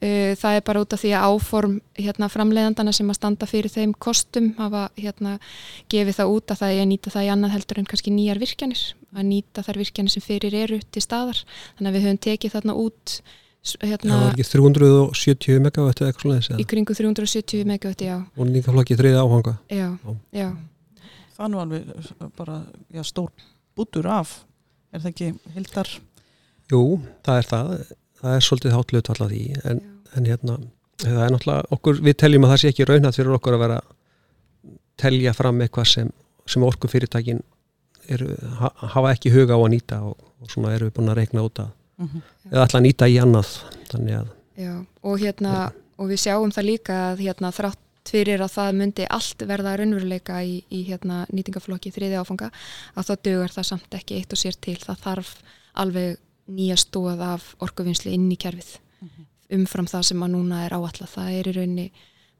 [0.00, 3.92] það er bara út af því að áform hérna, framleiðandana sem að standa fyrir þeim
[3.98, 5.38] kostum hafa hérna,
[5.92, 8.40] gefið það út að það er að nýta það í annað heldur en kannski nýjar
[8.42, 11.42] virkjanir að nýta þær virkjanir sem fyrir eru til staðar.
[11.76, 13.14] Þannig að við höfum tekið þarna út
[13.82, 16.50] hérna, Það var ekki 370 megawatt eða eitthvað slúðis?
[16.56, 18.16] Í kringu 370 megawatt, já.
[18.38, 19.54] Og nýja flokkið þriða áhanga.
[19.72, 19.88] Já,
[20.36, 20.48] já.
[21.38, 22.60] Það nú alveg bara
[22.94, 23.32] já, stór
[23.78, 24.40] bútur af.
[24.92, 25.90] Er það ekki hildar?
[26.72, 26.82] Jú,
[27.24, 27.72] það er það
[28.22, 29.82] það er svolítið hátlut alltaf því en,
[30.16, 30.58] en hérna,
[31.04, 33.80] það er náttúrulega okkur, við teljum að það sé ekki raunat fyrir okkur að vera
[34.98, 36.12] telja fram eitthvað sem,
[36.48, 37.42] sem orku fyrirtækin
[38.08, 41.20] eru, ha, hafa ekki huga á að nýta og, og svona eru við búin að
[41.20, 42.22] reikna út að mm -hmm.
[42.52, 43.52] eða alltaf nýta í annað
[43.92, 45.72] þannig að Já, og hérna, ja.
[45.98, 50.40] og við sjáum það líka að hérna þrátt fyrir að það myndi allt verða raunveruleika
[50.42, 52.50] í, í hérna nýtingaflokki þriði áfanga
[52.94, 55.34] að þá dögur það samt ekki eitt og sér til það þarf
[55.74, 58.78] alveg nýja stóð af orkuvinnsli inn í kerfið.
[59.00, 59.26] -hmm.
[59.60, 61.86] umfram það sem að núna er áallat það er í rauninni,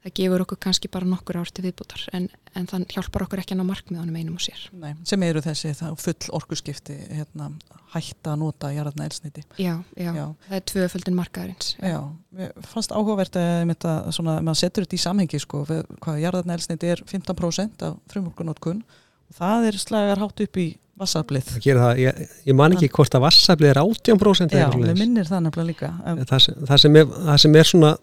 [0.03, 3.55] það gefur okkur kannski bara nokkur ár til viðbútar en, en það hjálpar okkur ekki
[3.55, 4.61] að ná markmiðanum einum og sér.
[4.71, 7.49] Nei, sem eru þessi full orkuskipti hérna,
[7.93, 11.99] hætta að nota jarðarna elsniti já, já, já, það er tvöföldin markaðarins Já,
[12.37, 17.03] mér fannst áhugavert að svona, maður setur þetta í samhengi sko, hvað jarðarna elsniti er
[17.09, 20.69] 15% af frumorkunótkun og það er slagar hátt upp í
[20.99, 25.69] Vassablið ég, ég man ekki hvort að vassablið er 18% Já, við minnir það nefnilega
[25.69, 25.91] líka
[26.27, 27.97] það sem, það, sem er, það sem er svona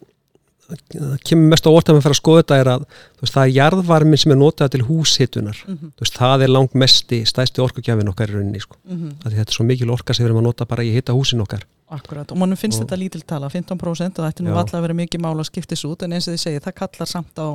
[0.66, 2.84] það kemur mest á orð að maður fyrir að skoða þetta er að
[3.20, 5.62] veist, það er jarðvarmin sem er notað til húshitunar.
[5.66, 5.92] Mm -hmm.
[6.00, 8.76] veist, það er langt mesti stæsti orkugjafin okkar í rauninni sko.
[8.82, 9.12] mm -hmm.
[9.22, 11.66] þetta er svo mikil orka sem við erum að nota bara í hitta húsin okkar.
[11.88, 14.94] Akkurat, og mannum finnst og þetta lítil tala 15% og þetta er nú alltaf vera
[14.94, 17.48] mikið mála að skiptis út en eins og þið segja, það kallar samt á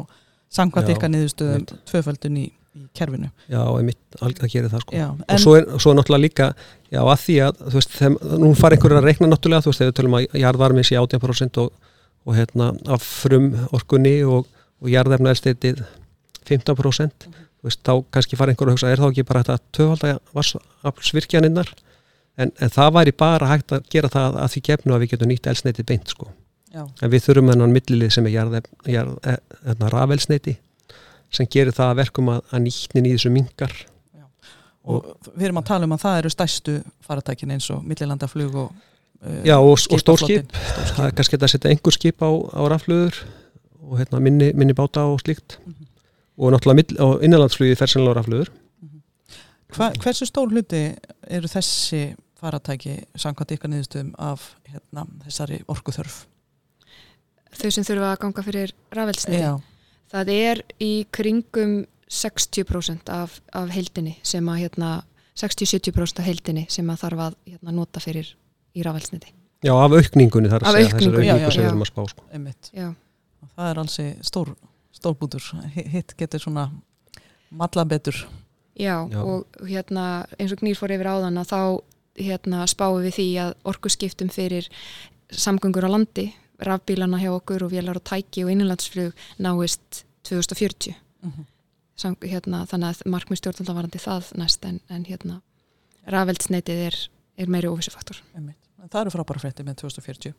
[0.49, 4.95] samkvæmt ykkar niðurstöðum tvöföldun í, í kerfinu Já, og mitt alveg að gera það sko.
[4.95, 6.49] já, og svo er, svo er náttúrulega líka
[6.91, 9.81] já, að því að, þú veist, þeim, nú far einhverjar að reikna náttúrulega, þú veist,
[9.81, 11.71] þegar við tölum að jarðvarmin sé 18% og
[12.25, 14.47] og hérna af frum orkunni og,
[14.81, 15.81] og jarðefnaðelsteitið
[16.45, 17.47] 15% mm -hmm.
[17.63, 21.73] veist, þá kannski fara einhverju að hugsa er þá ekki bara þetta töfalda vassaflsvirkjaninnar
[22.37, 25.29] en, en það væri bara hægt að gera það að því gefnu að við getum
[25.29, 26.27] nýtt elsneiti beint sko
[26.73, 26.87] Já.
[27.01, 29.89] en við þurfum enn millilið sem er jarð, jarð, e, hérna,
[31.31, 33.73] sem gerir það verkum að, að nýtnin í þessu mingar
[34.83, 38.55] og, og við erum að tala um að það eru stæstu faratækin eins og millilandaflug
[38.55, 38.71] og
[39.21, 40.49] Uh, Já og, og stórskip,
[40.95, 43.19] það er kannski að setja einhver skip á, á rafluður
[43.85, 45.59] og hérna, minni, minni báta og slíkt.
[45.61, 45.87] Mm -hmm.
[46.37, 49.75] og náttúrulega innanlandsflugi fer sennilega á rafluður mm -hmm.
[49.75, 50.95] Hva, Hversu stór hluti
[51.27, 56.25] eru þessi faratæki samkvæmt ykkar niðurstöðum af hérna, þessari orkuþörf?
[57.53, 59.61] Þau sem þurfa að ganga fyrir rafelsniði
[60.11, 64.89] það er í kringum 60% af, af heldinni sem að hérna
[65.39, 68.33] 60-70% af heldinni sem að þarf að hérna, nota fyrir
[68.75, 69.31] í rafælsniti.
[69.61, 72.27] Já, af aukningunni þar að segja þessar aukningu sem við erum að spá sko.
[73.51, 73.97] Það er alls
[74.27, 74.51] stór,
[74.95, 76.67] stórbútur, hitt getur svona
[77.51, 78.17] matla betur.
[78.75, 81.61] Já, Já, og hérna eins og Gnýr fór yfir áðan að þá
[82.21, 84.67] hérna spáum við því að orkuskiptum fyrir
[85.31, 86.31] samgöngur á landi,
[86.65, 90.95] rafbílana hjá okkur og vélar og tæki og innanlandsflug náist 2040.
[91.21, 91.45] Mm -hmm.
[91.95, 95.41] Sam, hérna, þannig að markmið varandi það næst en, en hérna
[96.07, 96.95] rafveldsneitið er,
[97.37, 98.21] er meiri óvissufaktor.
[98.89, 100.33] Það eru frábæra frétti með 2040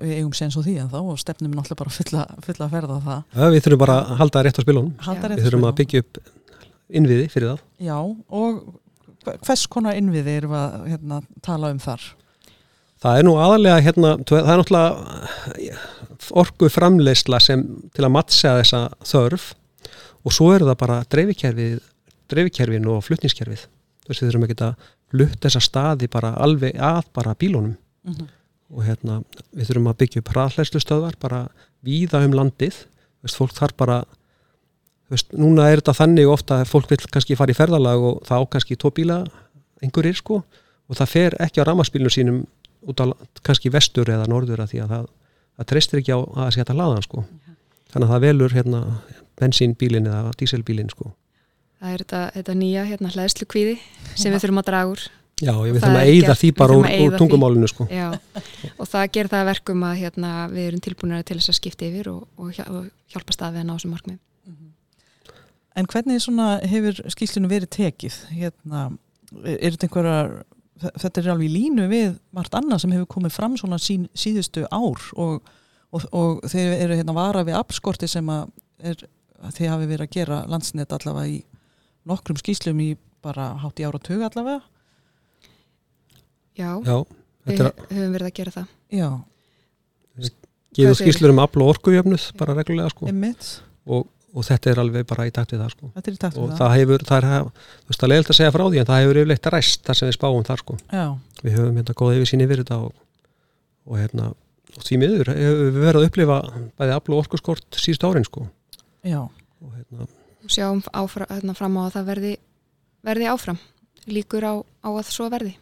[0.00, 2.74] við eigum séns á því en þá og stefnum við náttúrulega bara fulla, fulla að
[2.74, 4.92] ferða það ja, Við þurfum bara að halda rétt á spilunum
[5.36, 6.20] Við þurfum að byggja upp
[7.00, 7.98] innviði fyrir það Já,
[8.40, 8.60] og
[9.46, 12.06] hvers konar innviði erum við að hérna, tala um þar?
[13.02, 15.80] Það er nú aðalega hérna, það er náttúrulega
[16.40, 17.62] orgu framleysla sem
[17.94, 19.50] til að mattsa þessa þörf
[20.26, 21.76] og svo eru það bara dreifikerfið
[22.30, 23.66] dreifikerfin og flutningskerfið.
[24.02, 24.88] Þú veist við þurfum ekki að
[25.20, 27.76] lutt þessa staði bara alveg að bara bílunum.
[28.06, 28.28] Mm -hmm.
[28.74, 31.48] og hérna við þurfum að byggja upp hraðhleislu stöðvar bara
[31.82, 32.86] víða um landið.
[33.22, 34.04] Veist, fólk þarf bara
[35.10, 38.42] veist, núna er þetta þannig ofta að fólk vil kannski fara í ferðalag og það
[38.42, 39.26] á kannski tvo bíla
[39.82, 40.42] einhverjir sko
[40.86, 42.46] og það fer ekki á ramaspílunum sínum
[42.86, 43.06] út á
[43.46, 45.04] kannski vestur eða norður að því að það,
[45.58, 47.26] það treystir ekki á að setja laðan sko.
[47.92, 48.80] Þannig að það velur hérna
[49.40, 51.12] bensínbílin eða díselbílin sko.
[51.76, 53.78] Það er þetta, þetta nýja hérna, hlæðslu kvíði
[54.14, 55.06] sem við þurfum að draga úr.
[55.36, 57.84] Já, við þurfum að eigða því bara úr, úr tungumálinu sko.
[57.92, 58.06] Já,
[58.80, 62.08] og það ger það verkum að hérna, við erum tilbúinari til þess að skipta yfir
[62.14, 64.22] og, og, og hjálpa staðið að ná þessum markmið
[65.76, 66.24] En hvernig
[66.70, 68.14] hefur skýslinu verið tekið?
[68.32, 68.86] Hérna,
[69.44, 70.30] er þetta einhverjar
[70.84, 75.02] þetta er alveg línu við margt annað sem hefur komið fram svona sín, síðustu ár
[75.16, 75.46] og,
[75.94, 78.50] og þeir eru hérna vara við abskorti sem að
[78.84, 79.04] er,
[79.56, 81.38] þeir hafi verið að gera landsnett allavega í
[82.06, 82.90] nokkrum skýslum í
[83.24, 84.60] bara hátt í ára og tög allavega.
[86.56, 86.98] Já, Já
[87.46, 87.72] við er...
[87.90, 88.68] höfum verið að gera það.
[88.96, 89.08] Já.
[90.76, 93.08] Gíðu skýslur um afl og orkujöfnuð bara reglulega sko.
[93.86, 95.90] Og, og þetta er alveg bara í takt við það sko.
[95.94, 96.74] Þetta er í takt við það og það.
[96.76, 99.20] hefur, það er, þú veist, það er leilt að segja frá því en það hefur
[99.22, 100.76] yfirleitt að ræst þar sem við spáum þar sko.
[100.92, 101.06] Já.
[101.40, 102.92] Við höfum hérna góð yfir sín yfir þetta og,
[103.86, 104.28] og hérna
[104.76, 106.38] og því miður hefur við verið að upplifa
[106.76, 108.44] bæði afl og orkuskort síðust árin sko.
[109.06, 109.22] Já.
[109.64, 110.08] Og hérna
[110.52, 112.32] sjáum áfram, hérna, fram á að það verði,
[113.06, 113.62] verði áfram.
[114.06, 115.56] Líkur á, á að svo verði.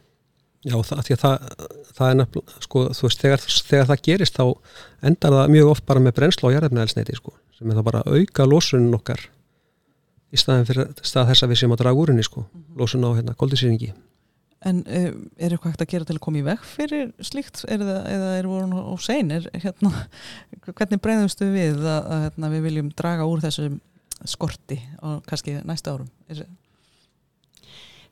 [0.64, 1.46] Já, það, það,
[1.92, 4.44] það er nefnilega, sko, þú veist, þegar, þegar það gerist þá
[5.04, 8.46] endar það mjög oft bara með brennsla og jarðefnaðelsneiti, sko, sem er það bara auka
[8.48, 9.28] losunin okkar
[10.34, 12.80] í staðin fyrir stað þess að við séum að draga úrinni, sko, mm -hmm.
[12.80, 13.92] losun á hérna, koldisýringi.
[14.64, 17.84] En eh, er eitthvað hægt að gera til að koma í veg fyrir slíkt, er
[17.84, 19.92] það, eða er voru á sein, er, hérna,
[20.78, 23.80] hvernig breyðumstu við að, að hérna, við viljum draga úr þessum
[24.24, 26.10] skorti og kannski næsta árum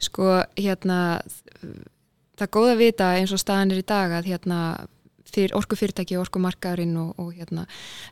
[0.02, 1.22] Sko hérna
[2.36, 4.58] það er góð að vita eins og staðan er í dag að hérna
[5.32, 7.66] fyrir orkufyrirtæki og orkumarkaðurinn og, og hérna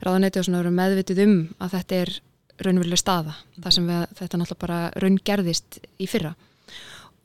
[0.05, 2.15] ráðanæti og svona eru meðvitið um að þetta er
[2.61, 3.35] raunveruleg staða.
[3.57, 6.33] Það sem við, þetta náttúrulega bara raungerðist í fyrra.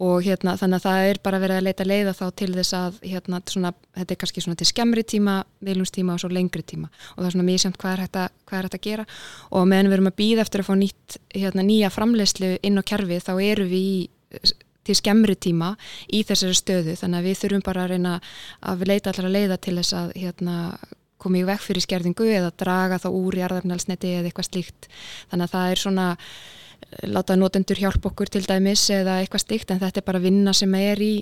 [0.03, 2.97] Og hérna þannig að það er bara verið að leita leiða þá til þess að
[3.08, 6.89] hérna svona, þetta er kannski svona til skemmri tíma, viljumstíma og svo lengri tíma.
[7.15, 9.05] Og það er svona mjög semt hvað er að, hvað er hægt að gera.
[9.55, 12.84] Og meðan við erum að býða eftir að fá nýtt, hérna, nýja framlegslu inn á
[12.91, 13.95] kerfi þá eru við í,
[14.86, 15.74] til skemmri tíma
[16.13, 16.98] í þessari stöðu.
[17.00, 18.19] Þannig að við þurfum bara að reyna
[18.62, 20.58] að leita allar að leiða til þess að hérna
[21.21, 24.89] koma í vekk fyrir skerðingu eða draga þá úr í arðarnælsneti eða eitthvað slíkt.
[25.32, 29.74] Þannig að það er svona eh, láta notendur hjálp okkur til dæmis eða eitthvað slíkt
[29.74, 31.13] en þetta er bara vinna sem er í,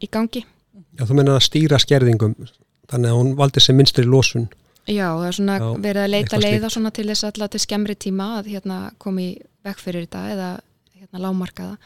[0.00, 0.44] í gangi.
[0.98, 2.36] Já, þú meina að stýra skerðingum
[2.90, 4.48] þannig að hún valdi sem minnstur í losun.
[4.88, 7.94] Já, það er svona Já, verið að leita leiða svona til þess að til skemmri
[8.00, 9.32] tíma að hérna komi
[9.66, 10.50] vekk fyrir þetta eða
[10.96, 11.76] hérna lámarkaða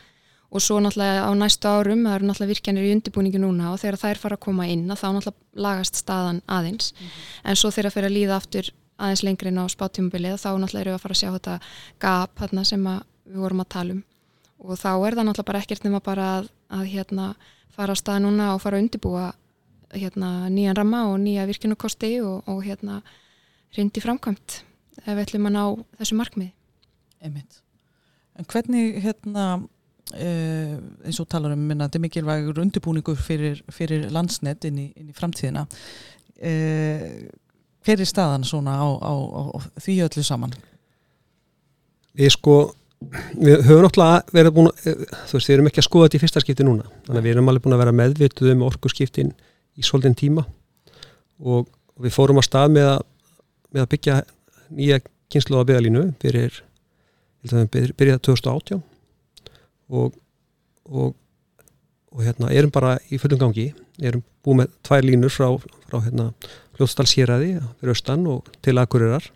[0.54, 3.98] og svo náttúrulega á næstu árum, það eru náttúrulega virkjanir í undirbúningu núna og þegar
[4.02, 7.50] þær fara að koma inn þá náttúrulega lagast staðan aðeins mm -hmm.
[7.50, 10.80] en svo þegar það fyrir að líða aftur aðeins lengri inn á spáttímabilið þá náttúrulega
[10.80, 11.60] eru við að fara að sjá þetta
[11.98, 12.84] gap hérna, sem
[13.24, 14.02] við vorum að tala um
[14.58, 17.34] og þá er það náttúrulega bara ekkert nema bara að, að hérna,
[17.70, 19.32] fara að staða núna og fara að undirbúa
[19.90, 23.02] hérna, nýjan ramma og nýja virkinukosti og, og hérna
[23.76, 24.62] reyndi framkvæmt
[25.04, 25.64] ef við ætlum að ná
[25.98, 26.52] þessu markmið
[27.24, 27.62] Einmitt.
[28.36, 29.44] En hvernig hérna
[30.14, 34.86] Uh, eins og talar um minna, þetta er mikilvægur undirbúningur fyrir, fyrir landsnett inn í,
[35.00, 35.64] inn í framtíðina.
[36.38, 37.26] Uh,
[37.84, 39.42] hver er staðan svona á, á, á,
[39.82, 40.54] því öllu saman?
[42.14, 42.56] Við sko
[43.36, 46.22] við höfum náttúrulega verið búin eh, þú veist, við erum ekki að skoða þetta í
[46.22, 46.86] fyrsta skipti núna.
[47.06, 49.32] Þannig að við erum alveg búin að vera meðvituð um orku skiptin
[49.74, 50.46] í svolítinn tíma.
[51.44, 51.68] Og,
[52.00, 53.04] við fórum að stað með að,
[53.74, 54.16] með að byggja
[54.74, 55.00] nýja
[55.30, 56.56] kynslu á byggjalínu fyrir
[57.44, 58.80] byrjað 2018
[59.90, 60.14] og,
[60.88, 61.14] og,
[62.12, 63.70] og hérna, erum bara í fullum gangi.
[64.02, 65.48] Erum búið með tvær línur frá,
[65.88, 66.32] frá hérna,
[66.74, 69.28] Ljóðsdalsýraði fyrir austan og til Akureyrar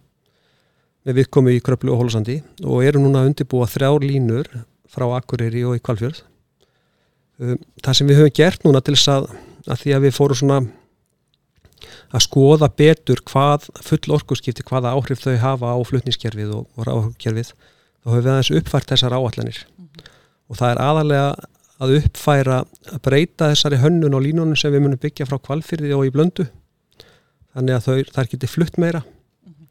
[1.06, 4.50] með viðkomi í Kröplu og Hólusandi og erum núna að undirbúa þrjár línur
[4.90, 6.24] frá Akureyri og í Kvalfjörð
[7.38, 9.30] um, það sem við höfum gert núna til þess að,
[9.68, 10.58] að því að við fórum svona
[12.08, 17.52] að skoða betur hvað full orkuskipti, hvaða áhrif þau hafa á flutniskerfið og, og ráðkerfið
[17.54, 19.62] þá höfum við aðeins uppfært þessar áallanir
[20.48, 21.28] og það er aðalega
[21.78, 26.08] að uppfæra að breyta þessari hönnun og línunum sem við munum byggja frá kvalfyrði og
[26.08, 26.48] í blöndu.
[27.54, 29.04] Þannig að þau, það er getið flutt meira.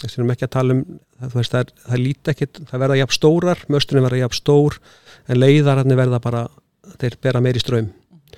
[0.01, 0.85] Þess vegna ekki að tala um
[1.17, 4.77] veist, það, er, það líti ekkit, það verða jafn stórar möstunum verða jafn stór
[5.27, 6.43] en leiðararnir verða bara,
[7.01, 8.37] þeir bera meiri ströym -hmm.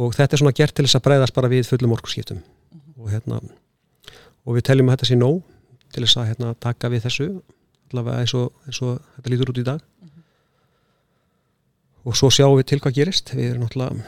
[0.00, 3.02] og þetta er svona gert til þess að breyðast bara við fullum orkurskiptum mm -hmm.
[3.02, 3.40] og hérna
[4.46, 5.42] og við teljum að þetta sé nóg
[5.92, 7.42] til þess að hérna, taka við þessu
[7.90, 9.80] allavega eins og, eins og þetta lítur út í dag
[12.06, 13.34] og svo sjáum við til hvað gerist.
[13.34, 14.04] Við erum náttúrulega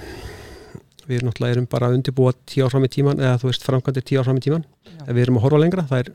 [1.08, 3.66] við erum náttúrulega erum bara að undirbúa tíu ár fram í tíman eða þú veist
[3.66, 4.64] framkvæmdir tíu ár fram í tíman
[5.06, 5.84] ef við erum að horfa lengra.
[5.98, 6.12] Er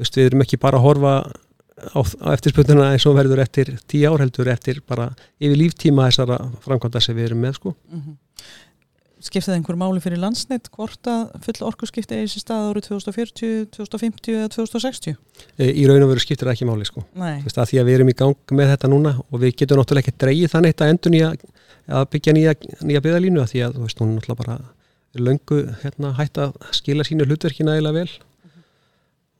[0.00, 4.10] veist við erum ekki bara að horfa á, á eftirspönduna eins og verður eftir tíu
[4.10, 5.10] ár heldur eftir bara
[5.42, 7.76] yfir líftíma þessara framkvæmda sem við erum með sko.
[7.90, 8.18] Mm -hmm
[9.24, 13.68] skiptið einhver máli fyrir landsneitt hvort að full orkurskipti er í þessi stað árið 2040,
[13.76, 15.16] 2050 eða 2060?
[15.56, 17.04] E, í raun og veru skiptir það ekki máli sko.
[17.44, 20.22] Vist, því að við erum í gang með þetta núna og við getum náttúrulega ekki
[20.24, 21.30] dreyið þannig þetta endur nýja
[22.00, 22.56] að byggja nýja,
[22.86, 24.58] nýja byggðalínu því að þú veist hún náttúrulega bara
[25.20, 28.10] löngu hérna, hægt að skila sínu hlutverkina eða vel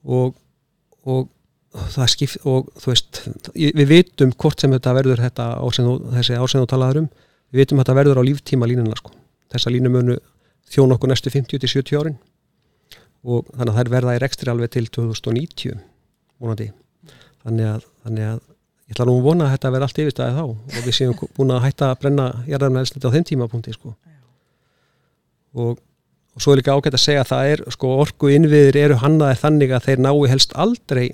[0.04, 0.34] og,
[1.06, 1.28] og
[1.94, 3.22] það skipt og þú veist
[3.54, 7.08] við vitum hvort sem þetta verður þetta ásend, þessi ásend og talaðurum
[7.50, 9.14] við vitum að þetta verður á líftíma línuna sko
[9.50, 10.18] þessa línu munu
[10.70, 12.18] þjón okkur næstu 50-70 árin
[13.20, 15.80] og þannig að þær verða í rekstri alveg til 2090
[16.40, 16.70] vonandi
[17.44, 18.38] þannig að, þannig að
[18.90, 21.52] ég ætla nú að vona að þetta verði allt yfirstæðið þá og við séum búin
[21.54, 23.92] að hætta að brenna jarðarmeðelsniti á þeim tímapunkti sko.
[25.54, 25.76] og,
[26.34, 29.42] og svo er líka ágætt að segja að það er sko, orgu innviðir eru hannaðir
[29.44, 31.06] þannig að þeir nái helst aldrei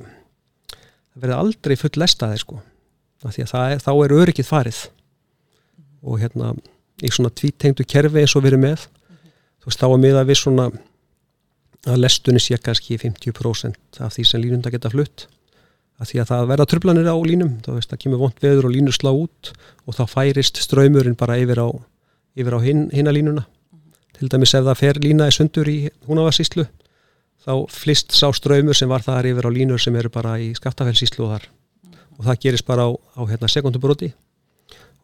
[0.71, 2.63] það verði aldrei full lestaðir sko.
[3.27, 4.83] er, þá er öryggið farið
[6.07, 6.55] og hérna
[7.03, 9.33] í svona tvítengdu kerfi eins og erum með mm -hmm.
[9.61, 10.71] þú veist þá að miða við svona
[11.87, 15.29] að lestunni sé kannski 50% af því sem línunda geta flutt
[16.01, 18.75] að því að það verða tröflanir á línum þá veist það kemur vond veður og
[18.75, 19.53] línur slá út
[19.87, 21.69] og þá færist ströymurinn bara yfir á,
[22.37, 24.19] yfir á hin, hinna línuna mm -hmm.
[24.19, 26.67] til dæmis ef það fer lína í sundur í húnavarsíslu
[27.47, 31.25] þá flist sá ströymur sem var þar yfir á línur sem eru bara í skaftafellsíslu
[31.25, 32.19] og þar -hmm.
[32.19, 34.13] og það gerist bara á, á hérna, sekundubróti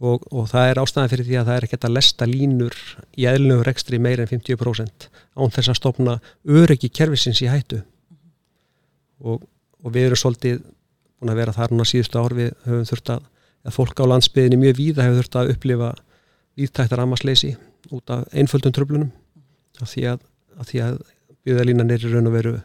[0.03, 2.77] og, og það er ástæðan fyrir því að það er ekkert að lesta línur
[3.15, 7.83] í eðlunum rekstri meir en 50% án þess að stopna öryggi kervisins í hættu.
[9.23, 9.45] Og,
[9.83, 10.63] og við erum svolítið
[11.23, 12.35] búin að vera þar núna síðustu ár.
[12.35, 13.29] Við höfum þurft að,
[13.63, 15.93] að fólk á landsbyðinni mjög víða hefur þurft að upplifa
[16.59, 17.55] víðtæktar amasleysi
[17.95, 19.13] út af einföldum tröflunum
[19.81, 20.27] af því að,
[20.59, 20.99] að, að
[21.47, 22.57] byggðalínan er í raun og veru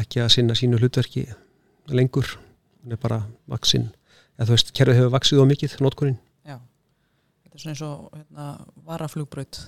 [0.00, 1.28] ekki að sinna sínu hlutverki
[1.92, 2.32] lengur,
[2.82, 3.86] hún er bara vaksinn,
[4.36, 6.18] eða þú veist, kerfið hefur vaksið á mikið, notkurinn
[7.56, 8.46] þetta er svona eins og hérna,
[8.86, 9.58] varaflugbröð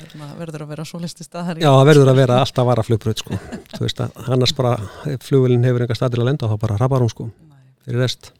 [0.00, 3.38] hérna, verður að vera svo listi staðar Já, það verður að vera alltaf varaflugbröð sko.
[3.74, 4.74] þú veist að annars bara
[5.24, 7.28] flugvelin hefur enga staðil að lenda þá bara rapar hún sko
[7.84, 8.32] fyrir rest.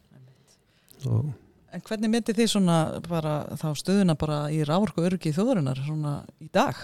[1.08, 1.30] Og
[1.70, 6.48] En hvernig myndi þið svona bara þá stöðuna bara í rávorku örgi þjóðurinnar svona í
[6.50, 6.74] dag?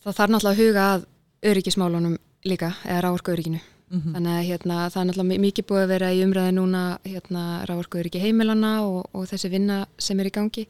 [0.00, 1.04] Það þarf náttúrulega að huga að
[1.50, 2.16] öryggismálunum
[2.48, 4.12] líka, eða rávorku örygginu mm -hmm.
[4.14, 7.98] þannig að hérna, það er náttúrulega mikið búið að vera í umræði núna hérna, rávorku
[7.98, 10.66] öryggi heimilana og, og þessi vinna sem er í gangi.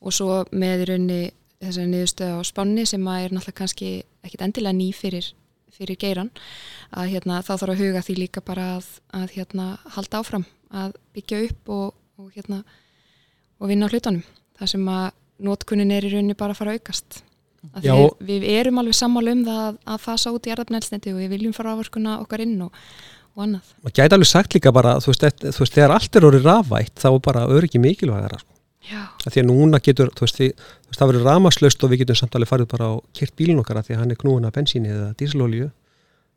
[0.00, 1.30] Og svo með í raunni
[1.60, 5.34] þessari niðurstöða á spanni sem er náttúrulega kannski ekkit endilega ný fyrir,
[5.70, 6.30] fyrir geiran
[6.90, 10.96] að hérna, þá þarf að huga því líka bara að, að hérna, halda áfram að
[11.14, 12.64] byggja upp og, og, hérna,
[13.60, 14.24] og vinna á hlutunum.
[14.58, 17.22] Þar sem að nótkunin er í rauninni bara að fara að aukast
[17.62, 21.34] Við, við erum alveg sammálu um það að, að fasa út í erðarnælsniti og við
[21.36, 22.80] viljum fara áverkuna okkar inn og,
[23.36, 23.68] og annað.
[23.84, 26.96] Það gæti alveg sagt líka bara, þú veist, þú veist þegar allt er orðið rafvægt
[26.98, 28.50] þá er bara öryggi mikilvægara sko.
[29.28, 32.18] því að núna getur, þú veist, því, þú veist það verður ramaslaust og við getum
[32.18, 34.90] samtalið farið bara á kert bílin okkar að því að hann er knúin af bensíni
[34.90, 35.68] eða dísilolju,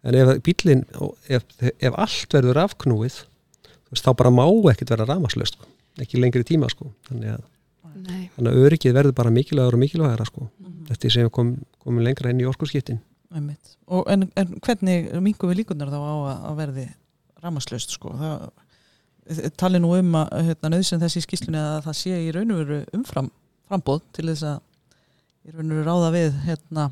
[0.05, 0.85] en ef bílin
[1.25, 3.17] ef, ef allt verður rafknúið,
[3.65, 5.73] þú veist, þá bara má ekkert vera ramaslaust, sko.
[6.05, 7.43] ekki lengri tíma sko, þannig að,
[8.37, 10.51] þannig að öryggið verður bara mikilvægara og mikilvægara sko
[10.93, 13.01] eftir sem við komum kom lengra inn í orkurskiptin
[13.35, 16.15] en, en hvernig mingum við líkunar þá á
[16.51, 16.85] að verði
[17.43, 18.13] ramaslaust sko?
[18.15, 18.45] Það
[19.57, 22.79] tali nú um að hérna, nöðsinn þessi skýslunni að það sé í raun og veru
[22.93, 23.31] umfram
[23.65, 26.85] frambóð til þess að í raun og veru ráða við hérna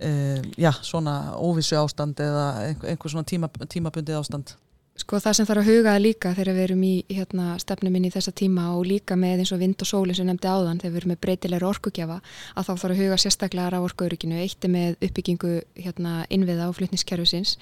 [0.00, 0.10] e,
[0.56, 4.54] já, svona óvissu ástand eða einhver svona tíma, tímabundið ástand
[4.98, 8.32] Sko það sem þarf að huga líka þegar við erum í hérna, stefnuminn í þessa
[8.34, 11.12] tíma og líka með eins og vind og sóli sem nefndi áðan þegar við erum
[11.12, 16.14] með breytilegur orkugjafa að þá þarf að huga sérstaklega á orkuörygginu eitt með uppbyggingu hérna,
[16.34, 17.54] innviða og flytniskerfisins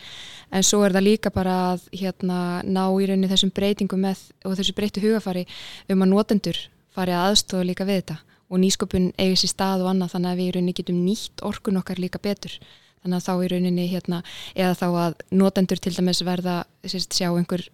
[0.49, 4.57] en svo er það líka bara að hérna, ná í rauninni þessum breytingum með, og
[4.57, 5.45] þessu breytu hugafari
[5.93, 6.63] um að notendur
[6.97, 8.19] fari að aðstofa líka við þetta.
[8.47, 11.81] Og nýsköpun eigis í stað og annað þannig að við í rauninni getum nýtt orkun
[11.83, 12.57] okkar líka betur
[13.07, 14.23] þannig að þá í rauninni hérna,
[14.55, 17.65] eða þá að notendur til dæmis verða sérst, sjá einhver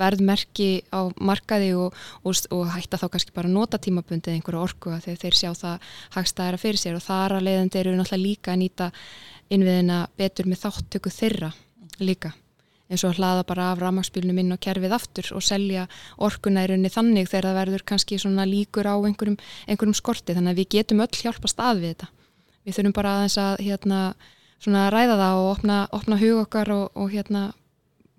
[0.00, 5.10] verðmerki á markaði og, og, og hætta þá kannski bara nota tímabundið einhverju orku að
[5.20, 6.98] þeir, sjá það hagstæðara fyrir sér.
[6.98, 8.90] Og þar að leiðandi eru náttúrulega líka að nýta
[9.50, 11.50] innviðina betur með þáttöku þeirra
[12.00, 12.32] líka.
[12.90, 15.84] Eins og hlaða bara af ramagsbílnum inn og kerfið aftur og selja
[16.18, 20.34] rauninni þannig þegar það verður kannski líkur á einhverjum, einhverjum skorti.
[20.34, 22.08] Þannig að við getum öll hjálpa stað við þetta.
[22.66, 24.00] Við þurfum bara að þess að hérna
[24.60, 27.50] svona ræða það og opna, opna hug okkar og, og hérna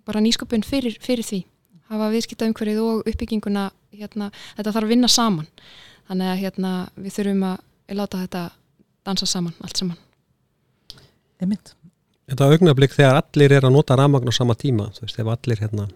[0.08, 1.43] bara nýsköpun fyrir, fyrir því.
[1.91, 5.49] Hafa viðskipta umhverfið og uppbygginguna hérna, þetta þarf að vinna saman.
[6.10, 8.47] Þannig að hérna við þurfum að láta þetta
[9.06, 9.99] dansa saman, allt saman.
[11.41, 11.75] Emit
[12.32, 15.60] Þetta augnablík þegar allir er að nota rafmagn á sama tíma, þú veist, ef allir
[15.60, 15.88] hérna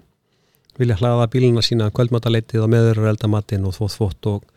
[0.76, 4.50] vilja hlaða bíluna sína kvöldmataleitið og meður eldamatinn og þvótt þvótt og,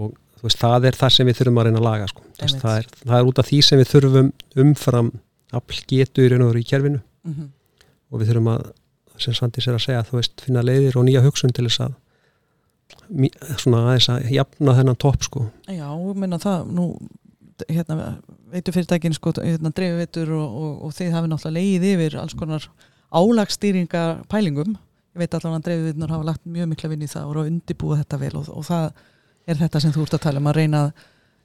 [0.00, 0.14] og
[0.46, 2.26] veist, það er það sem við þurfum að reyna að laga sko.
[2.40, 4.32] það, er, það er út af því sem við þurfum
[4.64, 5.10] umfram
[5.60, 7.48] afl getu í raun og veru í kjærfinu mm -hmm.
[8.10, 8.68] og við þurfum að
[9.20, 11.96] sem Svandi sér að segja, þú veist, finna leiðir og nýja hugsun til þess að
[13.60, 15.42] svona aðeins að jafna þennan topp sko.
[15.68, 16.86] Já, ég minna það nú,
[17.68, 18.16] hérna,
[18.50, 22.36] veitu fyrirtækin sko, hérna, drefi veitur og, og, og þið hafi náttúrulega leið yfir alls
[22.38, 22.66] konar
[23.10, 24.76] álagstýringa pælingum
[25.10, 27.42] ég veit allavega að drefi veitur hafa lagt mjög mikla vinn í það og eru
[27.42, 28.86] að undibúa þetta vel og, og það
[29.50, 30.82] er þetta sem þú ert að tala um að reyna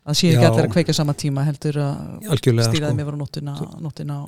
[0.05, 2.35] að sé ekki allir að kveika sama tíma heldur að
[2.67, 3.19] stýraði með vera
[3.81, 4.19] nóttina,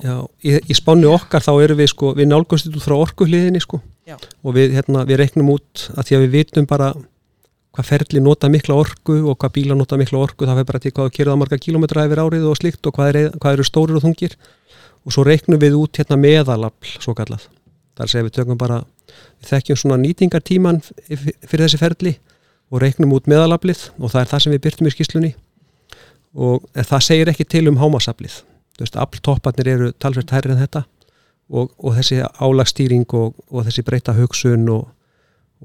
[0.42, 3.80] í, spánu okkar þá erum við sko, við nálgumst út frá orkuhliðinni sko.
[4.08, 4.16] Já.
[4.16, 6.86] og við, hérna, við reiknum út að því að við vitum bara
[7.76, 10.92] hvað ferli nota mikla orku og hvað bíla nota mikla orku, það fyrir bara til
[10.96, 14.06] hvað kerða marga kilómetra yfir árið og slikt og hvað, er, hvað eru stórir og
[14.06, 14.38] þungir.
[15.06, 17.44] Og svo reiknum við út hérna meðalafl svo kallað,
[18.00, 18.80] þar séum við tökum bara
[19.12, 22.16] við þekkjum svona nýtingartíman fyrir þessi ferli
[22.68, 25.32] og reiknum út meðalablið og það er það sem við byrtum í skýslunni
[26.38, 28.42] og það segir ekki til um hámasablið
[28.78, 30.84] afltopparnir eru talsveit hærri en þetta
[31.48, 34.88] og, og þessi álagstýring og, og þessi breyta hugsun og,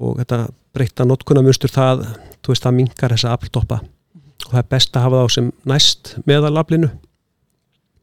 [0.00, 0.40] og þetta
[0.74, 2.06] breyta notkunamustur það,
[2.42, 3.80] þú veist, það mingar þessa afltoppa.
[4.44, 6.90] Og það er best að hafa þá sem næst meðalablinu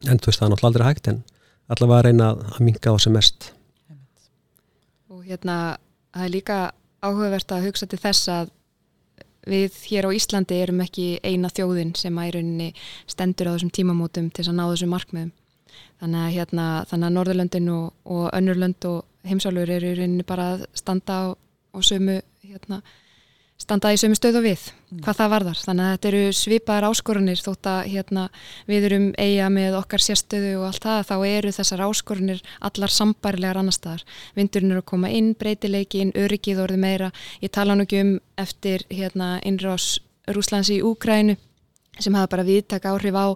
[0.10, 1.20] en þú veist, það er náttúrulega aldrei hægt en
[1.72, 3.52] allavega að reyna að minga þá sem mest.
[5.12, 5.58] Og hérna,
[6.16, 6.60] það er líka
[7.02, 8.52] áhugavert að hugsa til þess að
[9.47, 12.69] við hér á Íslandi erum ekki eina þjóðin sem að í rauninni
[13.10, 15.32] stendur á þessum tímamótum til að ná þessum markmiðum.
[16.01, 20.47] Þannig að, hérna, þannig að Norðurlöndin og, og önnurlönd og heimsálfur eru í rauninni bara
[20.56, 22.82] að standa á, á sömu hérna,
[23.72, 25.02] standa í sömu stöð og við mm.
[25.06, 25.60] hvað það varðar.
[25.64, 28.24] Þannig að þetta eru svipaðar áskorunir þótt að hérna,
[28.68, 33.62] við erum eiga með okkar sérstöðu og allt það þá eru þessar áskorunir allar sambarilegar
[33.62, 34.04] annar staðar.
[34.36, 37.12] Vindurinn eru að koma inn, breytileikin, öryggið orði meira.
[37.40, 38.12] Ég tala nú ekki um
[38.42, 41.38] eftir hérna, innrás Rúslands í Úkrænu
[42.02, 43.28] sem hafa bara viðtak áhrif á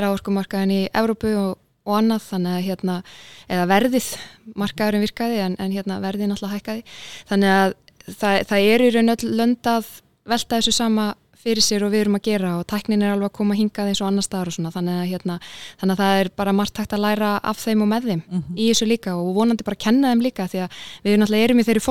[0.00, 2.98] ráorkumarkaðin í Európu og, og annað þannig að hérna,
[3.46, 4.10] eða verðið
[4.58, 6.84] markaðurinn virkaði en, en hérna verðið náttúrulega hækkaði
[7.30, 7.74] þannig að
[8.08, 9.92] það, það er í raun öll lönd að
[10.24, 11.12] velta þessu sama
[11.44, 14.00] fyrir sér og við erum að gera og tæknin er alveg að koma hingað eins
[14.00, 14.72] og annar staðar og svona.
[14.72, 15.36] Þannig að, hérna,
[15.80, 18.38] þannig að það er bara margt hægt að læra af þeim og með þeim mm
[18.38, 18.56] -hmm.
[18.56, 21.66] í þessu líka og vonandi bara kenna þeim líka því að við náttúrulega erum í
[21.68, 21.82] þeirri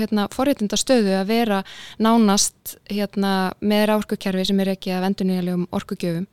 [0.00, 1.62] hérna, forréttinda stöðu að vera
[1.98, 6.26] nánast hérna, með ráorkukerfi sem er ekki að vendunniðalegum orkugjöfum.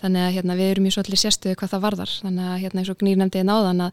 [0.00, 2.12] Þannig að hérna, við erum í svolítið sérstöðu hvað það varðar.
[2.22, 3.92] Þannig að hérna, eins og gnýrnefndið náðan að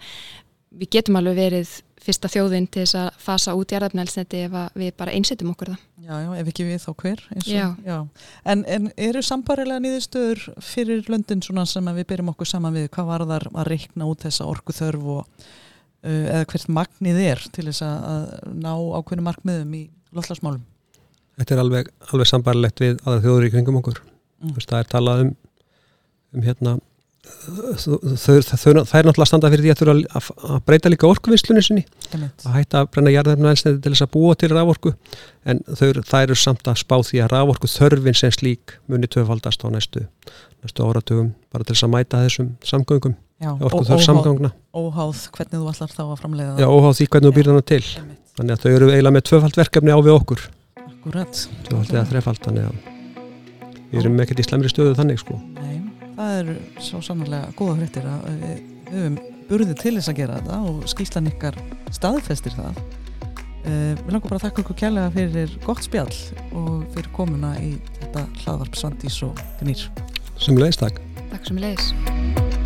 [0.69, 1.69] við getum alveg verið
[2.09, 5.85] fyrsta þjóðin til þess að fasa út jarðafnælsneti ef við bara einsetjum okkur það.
[6.09, 7.23] Já, já, ef ekki við þá hver.
[7.45, 7.65] Já.
[7.85, 7.97] já.
[8.49, 13.09] En, en eru sambarilega nýðustöður fyrir löndin svona sem við byrjum okkur saman við, hvað
[13.11, 17.67] var þar að reikna út þessa orku þörf og uh, eða hvert magnið er til
[17.69, 19.85] þess að ná ákveðinu markmiðum í
[20.15, 20.65] lollarsmálum?
[21.39, 24.01] Þetta er alveg, alveg sambarilegt við aðra þjóður í kringum okkur.
[24.39, 24.55] Mm.
[24.57, 25.33] Það er talað um,
[26.35, 26.79] um hérna
[27.19, 30.21] þau, er náttúrulega standa fyrir því að þurfa
[30.55, 31.83] að breyta líka orkuvinslunni sinni.
[32.15, 34.93] Að hætta að brenna jarðarfna einsnæði til þess að búa til rávorku
[35.49, 35.87] en þau,
[36.21, 40.05] eru samt að spá því að rávorku þörfin sem slík muni töfaldast á næstu,
[40.63, 45.93] næstu áratugum bara til þess að mæta þessum samgöngum Já, óháð, óháð hvernig þú ætlar
[45.95, 47.83] þá að framlega Já, óháð því hvernig þú býr hana til.
[48.35, 50.43] þannig að þau eru eiginlega með tvöfald verkefni á við okkur.
[50.83, 51.43] Akkurat.
[51.69, 52.81] Tvöfald eða þrefald þannig að
[53.93, 55.39] við erum ekkert í slemri stöðu þannig sko.
[55.55, 55.88] Nei
[56.19, 60.59] það eru svo sannlega góða hrettir að við höfum burðið til þess að gera þetta
[60.69, 61.59] og skýslan ykkar
[61.95, 62.81] staðfestir það.
[63.59, 66.19] Uh, Við langar bara að þakka ykkur kjærlega fyrir gott spjall
[66.55, 69.83] og fyrir komuna í þetta hlaðvarp Svandís og Gnýr.
[70.39, 71.03] Sem leiðis takk.
[71.29, 72.58] Takk sem leiðis